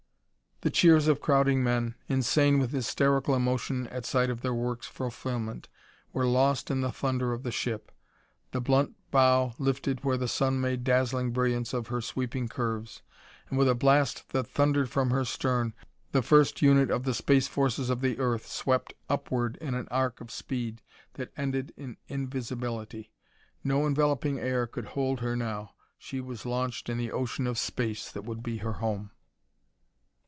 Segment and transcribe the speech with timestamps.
[0.63, 5.69] The cheers of crowding men, insane with hysterical emotion at sight of their work's fulfillment,
[6.13, 7.91] were lost in the thunder of the ship.
[8.51, 13.01] The blunt bow lifted where the sun made dazzling brilliance of her sweeping curves,
[13.49, 15.73] and with a blast that thundered from her stern
[16.11, 20.21] the first unit of the space forces of the Earth swept upward in an arc
[20.21, 20.83] of speed
[21.15, 23.11] that ended in invisibility.
[23.63, 28.11] No enveloping air could hold her now; she was launched in the ocean of space
[28.11, 29.09] that would be her home.